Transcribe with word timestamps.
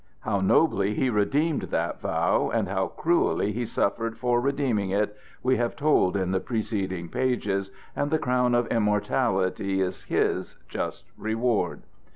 How 0.21 0.39
nobly 0.41 0.95
he 0.95 1.11
redeemed 1.11 1.61
that 1.69 2.01
vow 2.01 2.49
and 2.49 2.67
how 2.67 2.87
cruelly 2.87 3.51
he 3.51 3.67
suffered 3.67 4.17
for 4.17 4.41
redeeming 4.41 4.89
it, 4.89 5.15
we 5.43 5.57
have 5.57 5.75
told 5.75 6.17
in 6.17 6.31
the 6.31 6.39
preceding 6.39 7.07
pages, 7.07 7.69
and 7.95 8.09
the 8.09 8.17
crown 8.17 8.55
of 8.55 8.65
immortality 8.69 9.79
is 9.79 10.05
his 10.05 10.57
just 10.67 11.03
reward. 11.19 11.83